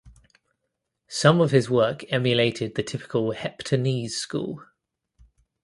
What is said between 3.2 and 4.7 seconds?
Heptanese School.